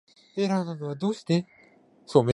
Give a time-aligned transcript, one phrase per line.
[0.35, 1.45] エラーなのはどうして